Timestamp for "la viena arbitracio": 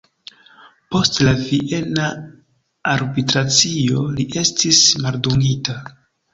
1.27-4.09